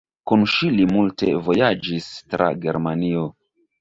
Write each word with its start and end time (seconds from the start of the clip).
Kun 0.29 0.45
ŝi 0.53 0.69
li 0.77 0.87
multe 0.93 1.29
vojaĝis 1.49 2.09
tra 2.33 2.49
Germanio. 2.65 3.29